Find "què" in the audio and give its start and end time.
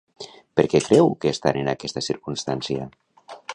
0.71-0.81